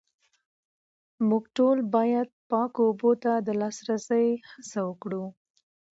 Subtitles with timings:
[1.27, 4.25] موږ ټول باید پاکو اوبو ته د لاسرسي
[4.59, 5.23] هڅه وکړو